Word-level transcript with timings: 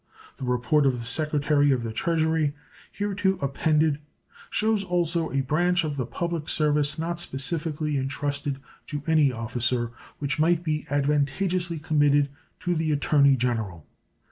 The 0.37 0.45
report 0.45 0.87
of 0.87 0.97
the 0.97 1.05
Secretary 1.05 1.69
of 1.71 1.83
the 1.83 1.91
Treasury 1.93 2.55
hereto 2.91 3.37
appended 3.37 3.99
shows 4.49 4.83
also 4.83 5.31
a 5.31 5.41
branch 5.43 5.83
of 5.83 5.95
the 5.95 6.07
public 6.07 6.49
service 6.49 6.97
not 6.97 7.19
specifically 7.19 7.97
intrusted 7.97 8.59
to 8.87 9.03
any 9.05 9.31
officer 9.31 9.91
which 10.17 10.39
might 10.39 10.63
be 10.63 10.87
advantageously 10.89 11.77
committed 11.77 12.29
to 12.61 12.73
the 12.73 12.91
Attorney 12.91 13.35
General. 13.35 13.85